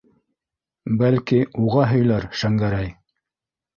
Бәлки, 1.01 1.39
уға 1.67 1.85
һөйләр 1.91 2.27
Шәңгәрәй. 2.41 2.91